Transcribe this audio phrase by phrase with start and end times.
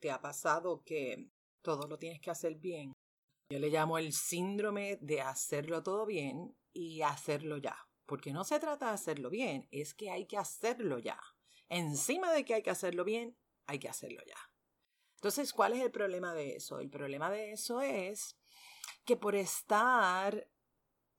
[0.00, 1.28] ¿Te ha pasado que
[1.62, 2.92] todo lo tienes que hacer bien?
[3.50, 7.76] Yo le llamo el síndrome de hacerlo todo bien y hacerlo ya.
[8.06, 11.20] Porque no se trata de hacerlo bien, es que hay que hacerlo ya.
[11.68, 14.38] Encima de que hay que hacerlo bien, hay que hacerlo ya.
[15.16, 16.78] Entonces, ¿cuál es el problema de eso?
[16.78, 18.38] El problema de eso es
[19.04, 20.48] que por estar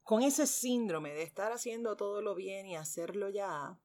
[0.04, 3.80] con ese síndrome de estar haciendo todo lo bien y hacerlo ya,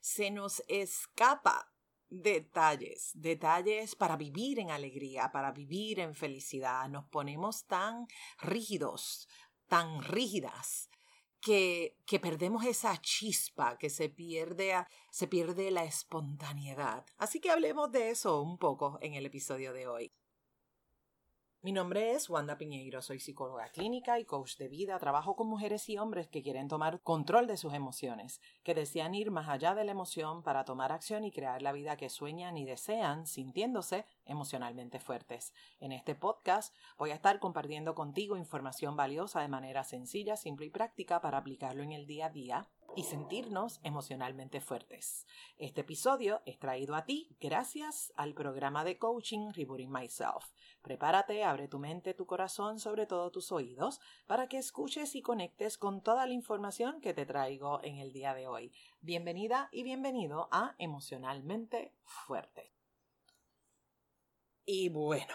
[0.00, 1.72] se nos escapa
[2.10, 6.88] detalles, detalles para vivir en alegría, para vivir en felicidad.
[6.88, 8.06] Nos ponemos tan
[8.40, 9.28] rígidos,
[9.68, 10.90] tan rígidas,
[11.40, 14.74] que, que perdemos esa chispa, que se pierde,
[15.10, 17.06] se pierde la espontaneidad.
[17.16, 20.12] Así que hablemos de eso un poco en el episodio de hoy.
[21.62, 24.98] Mi nombre es Wanda Piñeiro, soy psicóloga clínica y coach de vida.
[24.98, 29.30] Trabajo con mujeres y hombres que quieren tomar control de sus emociones, que desean ir
[29.30, 32.64] más allá de la emoción para tomar acción y crear la vida que sueñan y
[32.64, 35.52] desean, sintiéndose emocionalmente fuertes.
[35.80, 40.70] En este podcast voy a estar compartiendo contigo información valiosa de manera sencilla, simple y
[40.70, 45.26] práctica para aplicarlo en el día a día y sentirnos emocionalmente fuertes.
[45.58, 50.52] Este episodio es traído a ti gracias al programa de coaching Rebooting Myself.
[50.82, 55.78] Prepárate, abre tu mente, tu corazón, sobre todo tus oídos, para que escuches y conectes
[55.78, 58.72] con toda la información que te traigo en el día de hoy.
[59.00, 62.72] Bienvenida y bienvenido a Emocionalmente Fuerte.
[64.64, 65.34] Y bueno,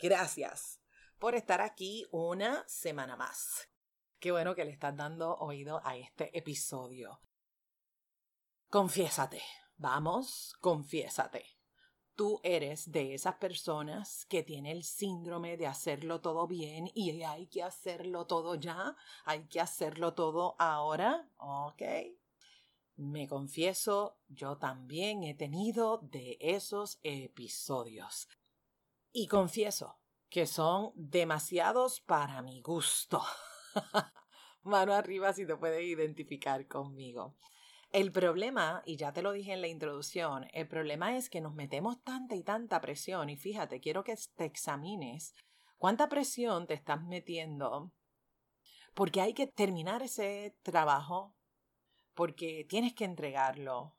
[0.00, 0.80] gracias
[1.18, 3.68] por estar aquí una semana más.
[4.18, 7.20] Qué bueno que le estás dando oído a este episodio.
[8.70, 9.42] Confiésate.
[9.76, 11.44] Vamos, confiésate.
[12.14, 17.46] Tú eres de esas personas que tiene el síndrome de hacerlo todo bien y hay
[17.46, 21.82] que hacerlo todo ya, hay que hacerlo todo ahora, ¿ok?
[22.96, 28.28] Me confieso, yo también he tenido de esos episodios.
[29.12, 29.98] Y confieso
[30.30, 33.22] que son demasiados para mi gusto.
[34.62, 37.36] Mano arriba si te puedes identificar conmigo.
[37.92, 41.54] El problema, y ya te lo dije en la introducción, el problema es que nos
[41.54, 45.34] metemos tanta y tanta presión y fíjate, quiero que te examines
[45.78, 47.92] cuánta presión te estás metiendo
[48.96, 51.36] porque hay que terminar ese trabajo,
[52.14, 53.94] porque tienes que entregarlo,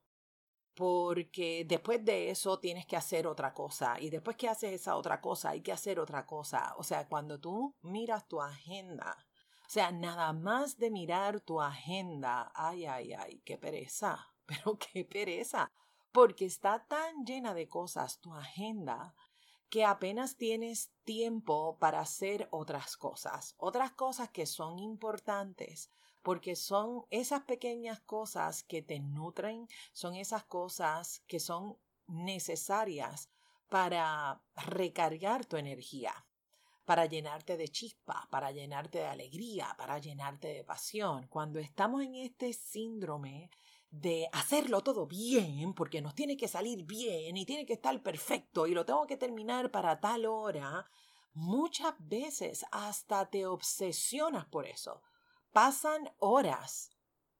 [0.74, 5.22] porque después de eso tienes que hacer otra cosa y después que haces esa otra
[5.22, 6.74] cosa hay que hacer otra cosa.
[6.78, 9.27] O sea, cuando tú miras tu agenda,
[9.68, 15.04] o sea, nada más de mirar tu agenda, ay, ay, ay, qué pereza, pero qué
[15.04, 15.70] pereza,
[16.14, 19.14] porque está tan llena de cosas tu agenda
[19.70, 25.92] que apenas tienes tiempo para hacer otras cosas, otras cosas que son importantes,
[26.24, 33.30] porque son esas pequeñas cosas que te nutren, son esas cosas que son necesarias
[33.68, 36.27] para recargar tu energía
[36.88, 41.28] para llenarte de chispa, para llenarte de alegría, para llenarte de pasión.
[41.28, 43.52] Cuando estamos en este síndrome
[43.90, 48.68] de hacerlo todo bien, porque nos tiene que salir bien y tiene que estar perfecto
[48.68, 50.90] y lo tengo que terminar para tal hora,
[51.34, 55.02] muchas veces hasta te obsesionas por eso.
[55.52, 56.92] Pasan horas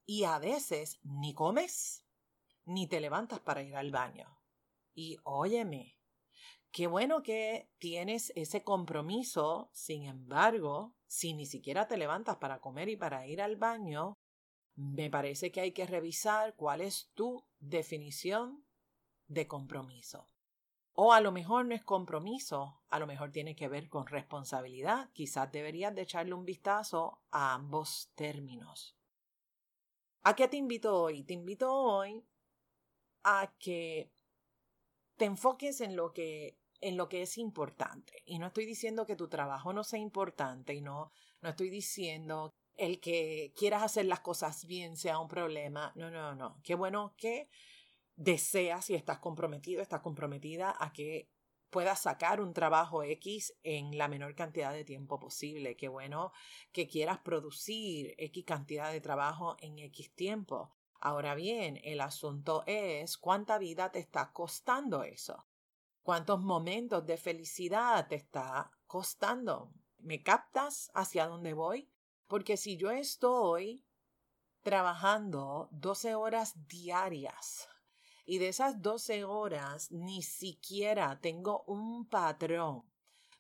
[0.06, 2.04] y a veces ni comes
[2.66, 4.42] ni te levantas para ir al baño.
[4.94, 5.97] Y óyeme,
[6.78, 12.88] Qué bueno que tienes ese compromiso, sin embargo, si ni siquiera te levantas para comer
[12.88, 14.14] y para ir al baño,
[14.76, 18.64] me parece que hay que revisar cuál es tu definición
[19.26, 20.30] de compromiso.
[20.94, 25.10] O a lo mejor no es compromiso, a lo mejor tiene que ver con responsabilidad.
[25.14, 28.96] Quizás deberías de echarle un vistazo a ambos términos.
[30.22, 31.24] ¿A qué te invito hoy?
[31.24, 32.24] Te invito hoy
[33.24, 34.12] a que
[35.16, 38.24] te enfoques en lo que en lo que es importante.
[38.26, 41.12] Y no estoy diciendo que tu trabajo no sea importante y no,
[41.42, 45.92] no estoy diciendo el que quieras hacer las cosas bien sea un problema.
[45.96, 46.60] No, no, no.
[46.64, 47.50] Qué bueno que
[48.16, 51.30] deseas y estás comprometido, estás comprometida a que
[51.70, 55.76] puedas sacar un trabajo X en la menor cantidad de tiempo posible.
[55.76, 56.32] Qué bueno
[56.72, 60.72] que quieras producir X cantidad de trabajo en X tiempo.
[61.00, 65.47] Ahora bien, el asunto es cuánta vida te está costando eso
[66.08, 69.74] cuántos momentos de felicidad te está costando.
[69.98, 71.92] ¿Me captas hacia dónde voy?
[72.28, 73.84] Porque si yo estoy
[74.62, 77.68] trabajando 12 horas diarias
[78.26, 82.84] y de esas 12 horas ni siquiera tengo un patrón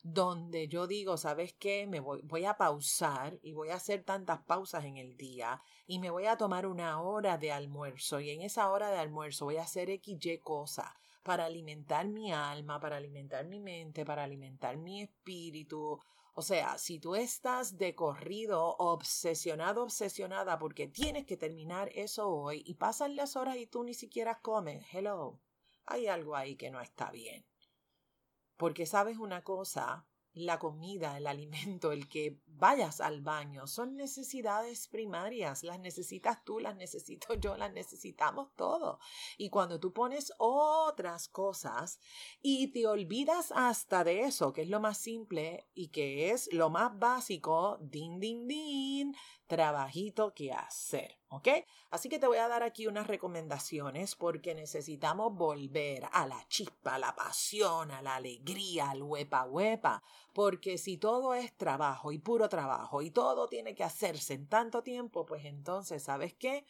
[0.04, 1.88] donde yo digo, ¿sabes qué?
[1.88, 6.10] Me voy, a pausar y voy a hacer tantas pausas en el día y me
[6.10, 9.64] voy a tomar una hora de almuerzo y en esa hora de almuerzo voy a
[9.64, 10.98] hacer XY cosa
[11.28, 16.00] para alimentar mi alma, para alimentar mi mente, para alimentar mi espíritu.
[16.34, 22.64] O sea, si tú estás de corrido, obsesionado, obsesionada, porque tienes que terminar eso hoy
[22.66, 25.42] y pasan las horas y tú ni siquiera comes, hello,
[25.86, 27.46] hay algo ahí que no está bien.
[28.56, 30.08] Porque sabes una cosa,
[30.40, 35.64] la comida, el alimento, el que vayas al baño, son necesidades primarias.
[35.64, 39.00] Las necesitas tú, las necesito yo, las necesitamos todos.
[39.38, 42.00] Y cuando tú pones otras cosas
[42.42, 46.70] y te olvidas hasta de eso, que es lo más simple y que es lo
[46.70, 49.16] más básico, din, din, din,
[49.48, 51.48] trabajito que hacer, ¿ok?
[51.90, 56.96] Así que te voy a dar aquí unas recomendaciones porque necesitamos volver a la chispa,
[56.96, 60.04] a la pasión, a la alegría, al huepa huepa,
[60.34, 64.84] porque si todo es trabajo y puro trabajo y todo tiene que hacerse en tanto
[64.84, 66.66] tiempo, pues entonces, ¿sabes qué?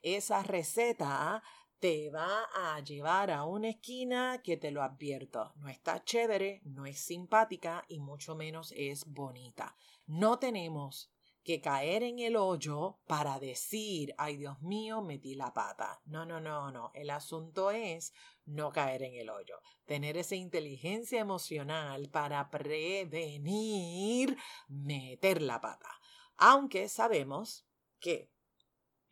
[0.00, 1.42] Esa receta
[1.80, 6.84] te va a llevar a una esquina que te lo advierto, no está chévere, no
[6.84, 9.74] es simpática y mucho menos es bonita.
[10.06, 11.10] No tenemos
[11.42, 16.00] que caer en el hoyo para decir, ay Dios mío, metí la pata.
[16.04, 16.90] No, no, no, no.
[16.94, 18.12] El asunto es
[18.44, 19.60] no caer en el hoyo.
[19.86, 24.36] Tener esa inteligencia emocional para prevenir
[24.68, 25.90] meter la pata.
[26.36, 27.66] Aunque sabemos
[27.98, 28.30] que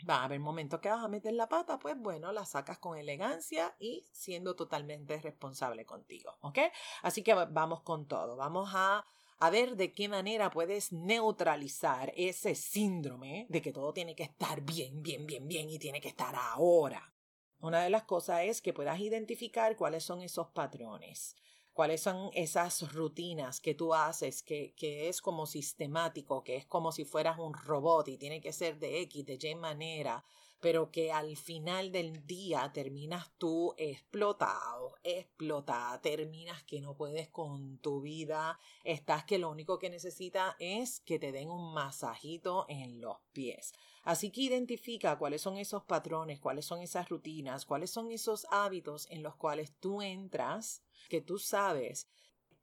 [0.08, 2.96] va a haber momentos que vas a meter la pata, pues bueno, la sacas con
[2.96, 6.58] elegancia y siendo totalmente responsable contigo, ¿ok?
[7.02, 8.36] Así que vamos con todo.
[8.36, 9.04] Vamos a
[9.40, 14.60] a ver de qué manera puedes neutralizar ese síndrome de que todo tiene que estar
[14.62, 17.14] bien, bien, bien, bien y tiene que estar ahora.
[17.60, 21.36] Una de las cosas es que puedas identificar cuáles son esos patrones,
[21.72, 26.90] cuáles son esas rutinas que tú haces, que, que es como sistemático, que es como
[26.90, 30.24] si fueras un robot y tiene que ser de X, de Y manera,
[30.60, 37.78] pero que al final del día terminas tú explotado, explotada, terminas que no puedes con
[37.78, 43.00] tu vida, estás que lo único que necesitas es que te den un masajito en
[43.00, 43.72] los pies.
[44.02, 49.06] Así que identifica cuáles son esos patrones, cuáles son esas rutinas, cuáles son esos hábitos
[49.10, 52.08] en los cuales tú entras, que tú sabes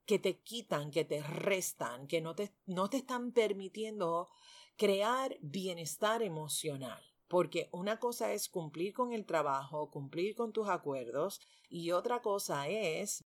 [0.05, 4.29] que te quitan, que te restan, que no te, no te están permitiendo
[4.75, 7.14] crear bienestar emocional.
[7.35, 12.69] Porque una cosa es cumplir con el trabajo, cumplir con tus acuerdos y otra cosa
[12.69, 13.25] es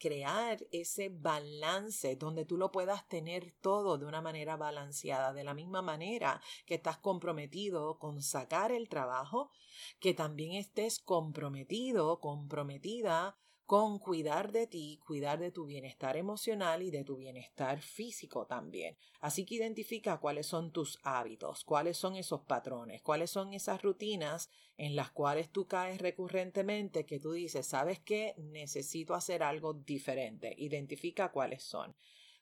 [0.00, 5.54] crear ese balance donde tú lo puedas tener todo de una manera balanceada, de la
[5.54, 9.52] misma manera que estás comprometido con sacar el trabajo,
[10.00, 16.90] que también estés comprometido, comprometida con cuidar de ti, cuidar de tu bienestar emocional y
[16.90, 18.96] de tu bienestar físico también.
[19.20, 24.50] Así que identifica cuáles son tus hábitos, cuáles son esos patrones, cuáles son esas rutinas
[24.76, 28.34] en las cuales tú caes recurrentemente que tú dices, ¿sabes qué?
[28.36, 30.54] Necesito hacer algo diferente.
[30.58, 31.96] Identifica cuáles son.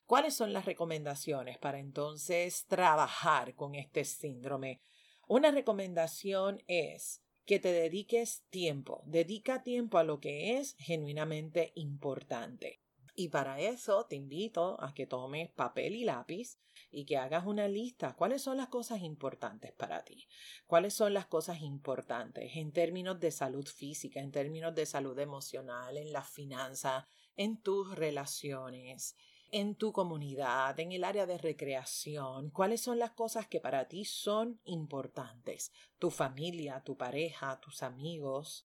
[0.06, 4.80] ¿Cuáles son las recomendaciones para entonces trabajar con este síndrome?
[5.28, 9.02] Una recomendación es que te dediques tiempo.
[9.06, 12.80] Dedica tiempo a lo que es genuinamente importante.
[13.14, 16.58] Y para eso te invito a que tomes papel y lápiz
[16.90, 18.14] y que hagas una lista.
[18.14, 20.28] ¿Cuáles son las cosas importantes para ti?
[20.66, 25.98] ¿Cuáles son las cosas importantes en términos de salud física, en términos de salud emocional,
[25.98, 27.04] en las finanzas,
[27.37, 29.14] en tus relaciones,
[29.52, 34.06] en tu comunidad, en el área de recreación, cuáles son las cosas que para ti
[34.06, 38.66] son importantes, tu familia, tu pareja, tus amigos,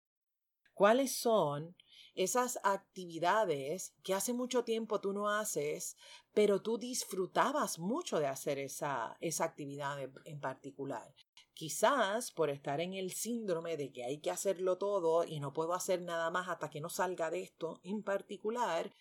[0.74, 1.74] cuáles son
[2.14, 5.96] esas actividades que hace mucho tiempo tú no haces,
[6.34, 11.14] pero tú disfrutabas mucho de hacer esa, esa actividad en particular.
[11.54, 15.72] Quizás por estar en el síndrome de que hay que hacerlo todo y no puedo
[15.72, 18.92] hacer nada más hasta que no salga de esto en particular,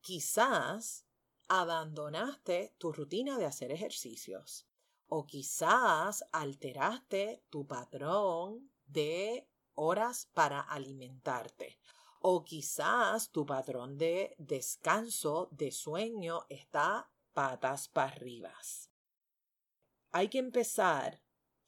[0.00, 1.06] quizás
[1.50, 4.68] abandonaste tu rutina de hacer ejercicios
[5.08, 11.80] o quizás alteraste tu patrón de horas para alimentarte
[12.20, 18.54] o quizás tu patrón de descanso, de sueño está patas para arriba.
[20.12, 21.20] Hay que empezar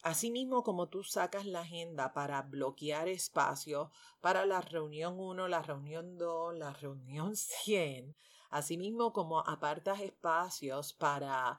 [0.05, 6.19] Asimismo, como tú sacas la agenda para bloquear espacio para la reunión 1, la reunión
[6.19, 8.17] 2, la reunión 100,
[8.53, 11.59] Asimismo, como apartas espacios para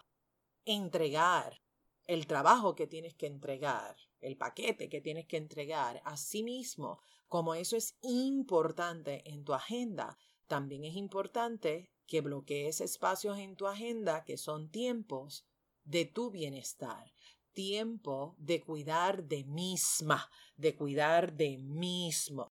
[0.64, 1.60] entregar
[2.06, 7.76] el trabajo que tienes que entregar, el paquete que tienes que entregar, asimismo, como eso
[7.78, 14.38] es importante en tu agenda, también es importante que bloquees espacios en tu agenda que
[14.38, 15.48] son tiempos
[15.84, 17.12] de tu bienestar,
[17.54, 22.53] tiempo de cuidar de misma, de cuidar de mismo.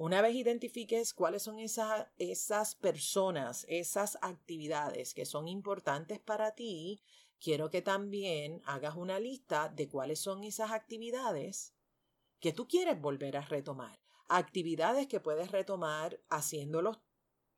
[0.00, 7.02] Una vez identifiques cuáles son esas, esas personas, esas actividades que son importantes para ti,
[7.38, 11.74] quiero que también hagas una lista de cuáles son esas actividades
[12.38, 14.00] que tú quieres volver a retomar.
[14.26, 16.98] Actividades que puedes retomar haciéndolos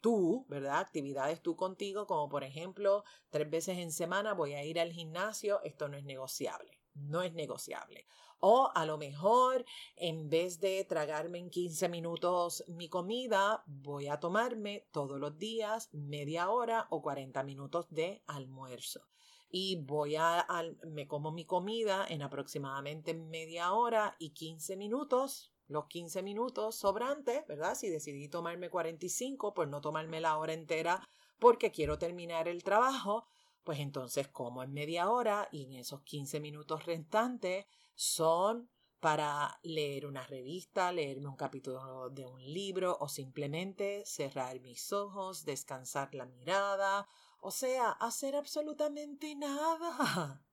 [0.01, 0.81] tú, ¿verdad?
[0.81, 5.63] Actividades tú contigo, como por ejemplo, tres veces en semana voy a ir al gimnasio,
[5.63, 8.07] esto no es negociable, no es negociable.
[8.45, 14.19] O a lo mejor, en vez de tragarme en 15 minutos mi comida, voy a
[14.19, 19.07] tomarme todos los días media hora o 40 minutos de almuerzo.
[19.49, 20.45] Y voy a,
[20.85, 27.47] me como mi comida en aproximadamente media hora y 15 minutos, los 15 minutos sobrantes,
[27.47, 27.77] ¿verdad?
[27.77, 31.07] Si decidí tomarme 45, pues no tomarme la hora entera
[31.39, 33.27] porque quiero terminar el trabajo,
[33.64, 40.07] pues entonces como en media hora y en esos 15 minutos restantes son para leer
[40.07, 46.25] una revista, leerme un capítulo de un libro o simplemente cerrar mis ojos, descansar la
[46.25, 47.09] mirada,
[47.40, 50.45] o sea, hacer absolutamente nada.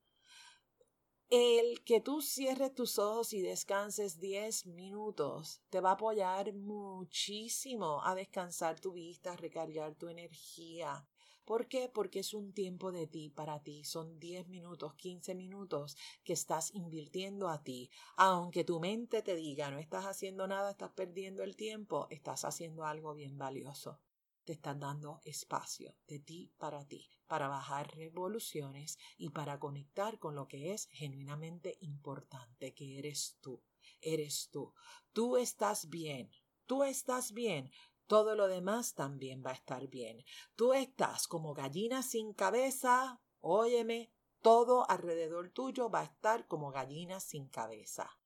[1.29, 8.03] El que tú cierres tus ojos y descanses 10 minutos te va a apoyar muchísimo
[8.03, 11.07] a descansar tu vista, a recargar tu energía.
[11.49, 11.89] ¿Por qué?
[11.89, 13.83] Porque es un tiempo de ti para ti.
[13.83, 17.89] Son 10 minutos, 15 minutos que estás invirtiendo a ti.
[18.17, 22.85] Aunque tu mente te diga no estás haciendo nada, estás perdiendo el tiempo, estás haciendo
[22.85, 23.99] algo bien valioso.
[24.43, 30.35] Te estás dando espacio de ti para ti, para bajar revoluciones y para conectar con
[30.35, 33.63] lo que es genuinamente importante, que eres tú.
[34.01, 34.75] Eres tú.
[35.13, 36.29] Tú estás bien.
[36.67, 37.71] Tú estás bien
[38.09, 40.25] todo lo demás también va a estar bien.
[40.55, 44.11] Tú estás como gallina sin cabeza, óyeme,
[44.41, 48.17] todo alrededor tuyo va a estar como gallina sin cabeza.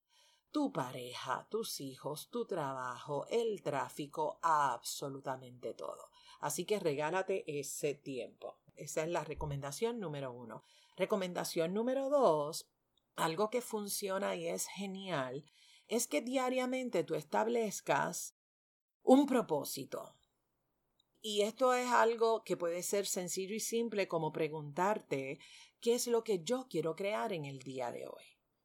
[0.51, 6.09] Tu pareja, tus hijos, tu trabajo, el tráfico, absolutamente todo.
[6.39, 8.59] Así que regálate ese tiempo.
[8.77, 10.63] Esa es la recomendación número uno.
[10.95, 12.69] Recomendación número dos,
[13.17, 15.43] algo que funciona y es genial,
[15.89, 18.37] es que diariamente tú establezcas
[19.03, 20.15] un propósito.
[21.21, 25.39] Y esto es algo que puede ser sencillo y simple como preguntarte
[25.79, 28.23] qué es lo que yo quiero crear en el día de hoy.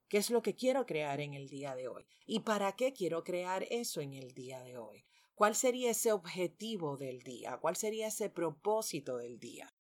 [0.08, 2.06] ¿Qué es lo que quiero crear en el día de hoy?
[2.24, 5.04] ¿Y para qué quiero crear eso en el día de hoy?
[5.34, 7.58] ¿Cuál sería ese objetivo del día?
[7.58, 9.72] ¿Cuál sería ese propósito del día?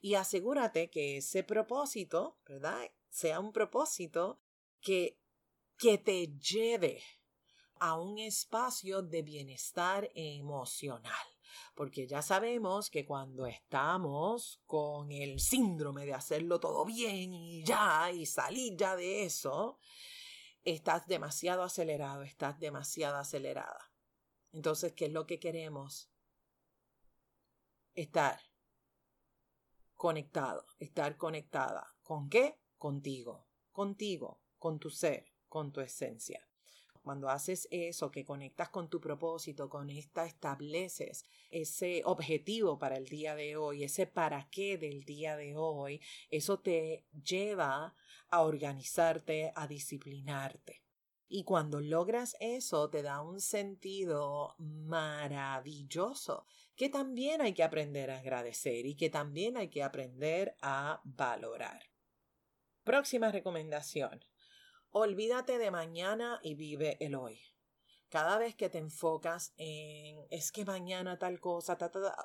[0.00, 2.90] Y asegúrate que ese propósito, ¿verdad?
[3.08, 4.40] Sea un propósito
[4.80, 5.18] que,
[5.78, 7.02] que te lleve
[7.82, 11.26] a un espacio de bienestar emocional.
[11.74, 18.12] Porque ya sabemos que cuando estamos con el síndrome de hacerlo todo bien y ya,
[18.12, 19.80] y salir ya de eso,
[20.62, 23.92] estás demasiado acelerado, estás demasiado acelerada.
[24.52, 26.08] Entonces, ¿qué es lo que queremos?
[27.94, 28.38] Estar
[29.94, 31.96] conectado, estar conectada.
[32.04, 32.60] ¿Con qué?
[32.78, 36.48] Contigo, contigo, con tu ser, con tu esencia.
[37.02, 43.06] Cuando haces eso, que conectas con tu propósito, con esta estableces ese objetivo para el
[43.06, 47.94] día de hoy, ese para qué del día de hoy, eso te lleva
[48.30, 50.82] a organizarte, a disciplinarte.
[51.28, 58.18] Y cuando logras eso, te da un sentido maravilloso que también hay que aprender a
[58.18, 61.90] agradecer y que también hay que aprender a valorar.
[62.84, 64.24] Próxima recomendación.
[64.94, 67.40] Olvídate de mañana y vive el hoy.
[68.10, 71.78] Cada vez que te enfocas en es que mañana tal cosa,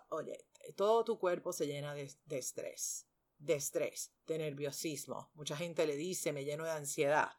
[0.09, 0.45] oye,
[0.75, 3.07] todo tu cuerpo se llena de, de estrés,
[3.37, 5.31] de estrés, de nerviosismo.
[5.33, 7.31] Mucha gente le dice me lleno de ansiedad,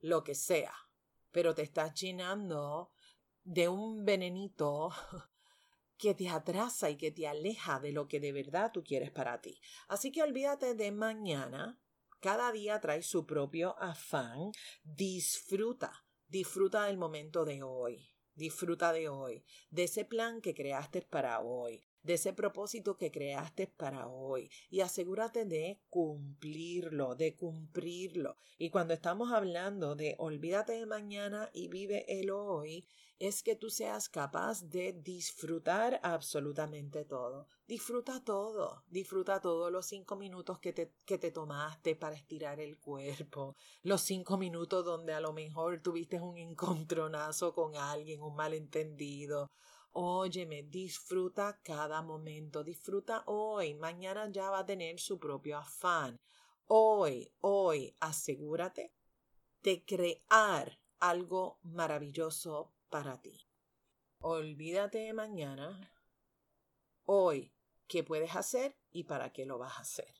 [0.00, 0.74] lo que sea,
[1.32, 2.92] pero te estás llenando
[3.42, 4.90] de un venenito
[5.96, 9.40] que te atrasa y que te aleja de lo que de verdad tú quieres para
[9.40, 9.58] ti.
[9.88, 11.80] Así que olvídate de mañana
[12.24, 14.50] cada día trae su propio afán.
[14.82, 18.08] Disfruta, disfruta del momento de hoy.
[18.34, 23.66] Disfruta de hoy, de ese plan que creaste para hoy, de ese propósito que creaste
[23.66, 28.36] para hoy y asegúrate de cumplirlo, de cumplirlo.
[28.58, 32.86] Y cuando estamos hablando de olvídate de mañana y vive el hoy,
[33.18, 37.46] es que tú seas capaz de disfrutar absolutamente todo.
[37.66, 42.78] Disfruta todo, disfruta todos los cinco minutos que te, que te tomaste para estirar el
[42.78, 49.48] cuerpo, los cinco minutos donde a lo mejor tuviste un encontronazo con alguien, un malentendido.
[49.96, 56.20] Óyeme, disfruta cada momento, disfruta hoy, mañana ya va a tener su propio afán.
[56.66, 58.92] Hoy, hoy, asegúrate
[59.62, 63.46] de crear algo maravilloso para ti.
[64.18, 65.92] Olvídate de mañana.
[67.04, 67.54] Hoy,
[67.86, 70.12] ¿qué puedes hacer y para qué lo vas a hacer?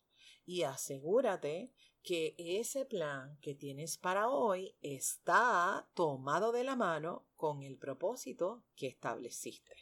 [0.46, 1.72] Y asegúrate
[2.04, 8.62] que ese plan que tienes para hoy está tomado de la mano con el propósito
[8.76, 9.74] que estableciste.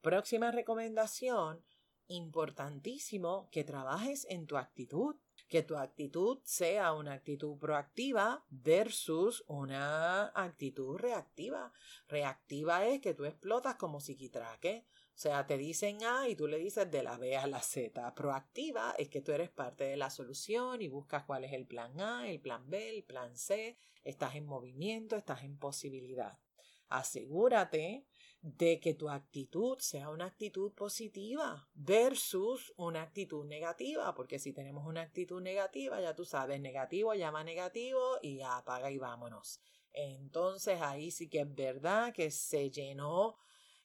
[0.00, 1.64] Próxima recomendación,
[2.06, 5.16] importantísimo que trabajes en tu actitud,
[5.48, 11.72] que tu actitud sea una actitud proactiva versus una actitud reactiva.
[12.06, 14.86] Reactiva es que tú explotas como psiquitraque.
[15.18, 18.14] Sea, te dicen A y tú le dices de la B a la Z.
[18.14, 22.00] Proactiva es que tú eres parte de la solución y buscas cuál es el plan
[22.00, 23.76] A, el plan B, el plan C.
[24.04, 26.38] Estás en movimiento, estás en posibilidad.
[26.86, 28.06] Asegúrate
[28.42, 34.86] de que tu actitud sea una actitud positiva versus una actitud negativa, porque si tenemos
[34.86, 39.60] una actitud negativa, ya tú sabes, negativo llama negativo y apaga y vámonos.
[39.90, 43.36] Entonces ahí sí que es verdad que se llenó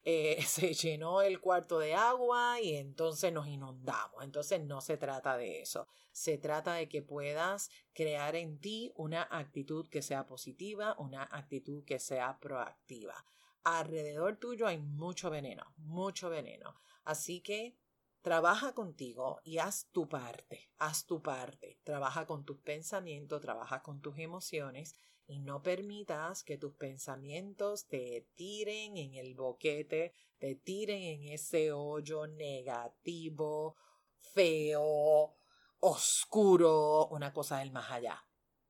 [0.06, 4.24] eh, se llenó el cuarto de agua y entonces nos inundamos.
[4.24, 5.88] Entonces no se trata de eso.
[6.12, 11.84] Se trata de que puedas crear en ti una actitud que sea positiva, una actitud
[11.86, 13.26] que sea proactiva.
[13.64, 16.76] Alrededor tuyo hay mucho veneno, mucho veneno.
[17.06, 17.78] Así que
[18.22, 21.80] trabaja contigo y haz tu parte, haz tu parte.
[21.84, 24.96] Trabaja con tus pensamientos, trabaja con tus emociones
[25.26, 31.72] y no permitas que tus pensamientos te tiren en el boquete, te tiren en ese
[31.72, 33.78] hoyo negativo,
[34.20, 35.36] feo,
[35.80, 38.26] oscuro, una cosa del más allá.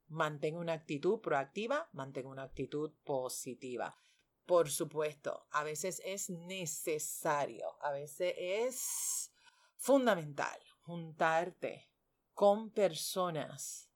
[0.07, 3.97] Mantén una actitud proactiva, mantén una actitud positiva.
[4.45, 9.31] Por supuesto, a veces es necesario, a veces es
[9.77, 11.89] fundamental juntarte
[12.33, 13.89] con personas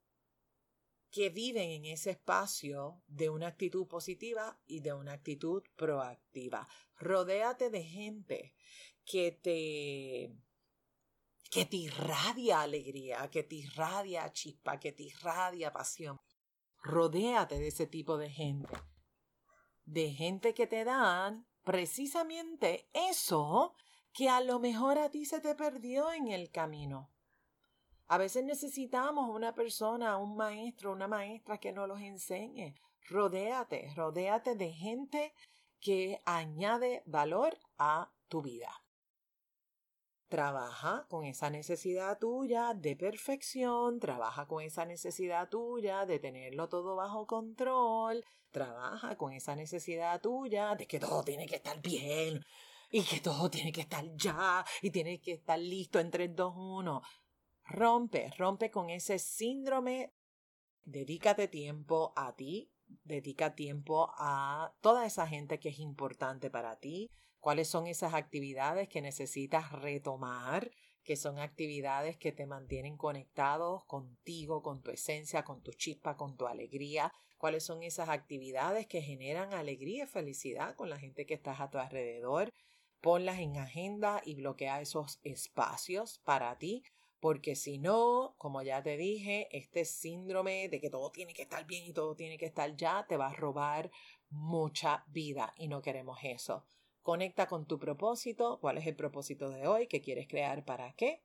[1.17, 6.67] que viven en ese espacio de una actitud positiva y de una actitud proactiva.
[6.99, 8.53] Rodéate de gente
[9.03, 10.31] que te
[11.49, 16.17] que te irradia alegría, que te irradia chispa, que te irradia pasión.
[16.83, 18.75] Rodéate de ese tipo de gente.
[19.85, 23.73] De gente que te dan precisamente eso
[24.13, 27.11] que a lo mejor a ti se te perdió en el camino.
[28.09, 32.73] A veces necesitamos una persona, un maestro, una maestra que nos los enseñe.
[33.09, 35.33] Rodéate, rodéate de gente
[35.81, 38.71] que añade valor a tu vida.
[40.29, 46.95] Trabaja con esa necesidad tuya de perfección, trabaja con esa necesidad tuya de tenerlo todo
[46.95, 52.41] bajo control, trabaja con esa necesidad tuya de que todo tiene que estar bien
[52.89, 56.53] y que todo tiene que estar ya y tiene que estar listo en 3, 2,
[56.55, 57.01] 1.
[57.69, 60.13] Rompe, rompe con ese síndrome.
[60.85, 62.71] Dedícate tiempo a ti,
[63.03, 67.11] dedica tiempo a toda esa gente que es importante para ti.
[67.41, 70.71] ¿Cuáles son esas actividades que necesitas retomar?
[71.03, 76.37] Que son actividades que te mantienen conectados contigo, con tu esencia, con tu chispa, con
[76.37, 77.13] tu alegría.
[77.37, 81.69] ¿Cuáles son esas actividades que generan alegría y felicidad con la gente que estás a
[81.69, 82.49] tu alrededor?
[83.01, 86.83] Ponlas en agenda y bloquea esos espacios para ti
[87.19, 91.65] porque si no, como ya te dije, este síndrome de que todo tiene que estar
[91.65, 93.91] bien y todo tiene que estar ya, te va a robar
[94.29, 96.65] mucha vida y no queremos eso.
[97.01, 101.23] Conecta con tu propósito, cuál es el propósito de hoy, qué quieres crear para qué.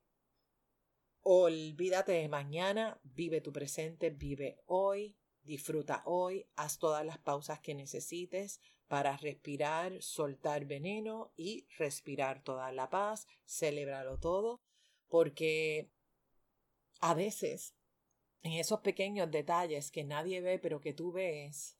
[1.21, 7.75] Olvídate de mañana, vive tu presente, vive hoy, disfruta hoy, haz todas las pausas que
[7.75, 14.61] necesites para respirar, soltar veneno y respirar toda la paz, celebrarlo todo
[15.13, 15.91] porque
[16.99, 17.75] a veces
[18.41, 21.77] en esos pequeños detalles que nadie ve pero que tú ves,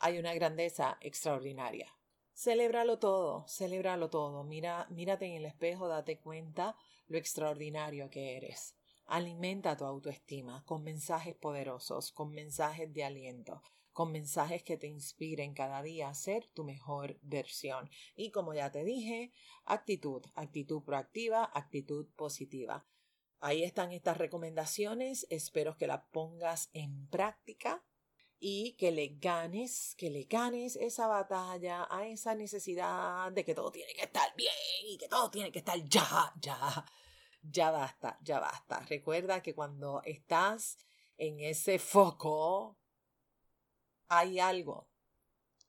[0.00, 1.86] hay una grandeza extraordinaria.
[2.32, 4.42] Celébralo todo, celébralo todo.
[4.42, 8.74] Mira, mírate en el espejo, date cuenta lo extraordinario que eres.
[9.06, 13.62] Alimenta tu autoestima con mensajes poderosos, con mensajes de aliento,
[13.94, 17.88] con mensajes que te inspiren cada día a ser tu mejor versión.
[18.16, 19.32] Y como ya te dije,
[19.64, 22.86] actitud, actitud proactiva, actitud positiva.
[23.40, 27.84] Ahí están estas recomendaciones, espero que las pongas en práctica
[28.38, 33.70] y que le ganes, que le ganes esa batalla a esa necesidad de que todo
[33.70, 34.52] tiene que estar bien
[34.86, 36.84] y que todo tiene que estar ya, ya.
[37.42, 38.80] Ya basta, ya basta.
[38.80, 40.78] Recuerda que cuando estás
[41.16, 42.78] en ese foco
[44.18, 44.88] hay algo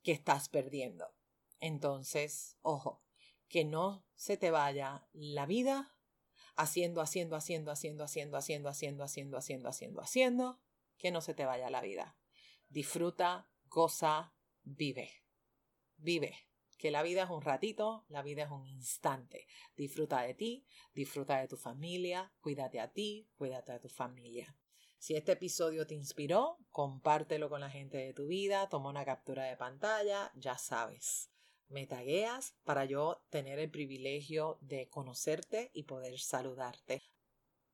[0.02, 1.14] que estás perdiendo.
[1.60, 3.02] Entonces, ojo,
[3.48, 5.96] que no se te vaya la vida
[6.56, 10.60] haciendo, haciendo, haciendo, haciendo, haciendo, haciendo, haciendo, haciendo, haciendo, haciendo, haciendo,
[10.96, 12.16] que no se te vaya la vida.
[12.68, 15.10] Disfruta, goza, vive.
[15.96, 16.34] Vive.
[16.78, 19.46] que la vida es un ratito, la vida es un instante.
[19.76, 24.54] Disfruta de ti, disfruta de tu familia, cuídate a ti, cuídate a tu familia.
[24.98, 29.44] Si este episodio te inspiró, compártelo con la gente de tu vida, toma una captura
[29.44, 31.30] de pantalla, ya sabes.
[31.68, 37.02] Me tagueas para yo tener el privilegio de conocerte y poder saludarte.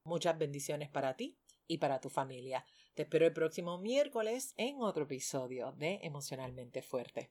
[0.05, 2.65] Muchas bendiciones para ti y para tu familia.
[2.95, 7.31] Te espero el próximo miércoles en otro episodio de Emocionalmente Fuerte.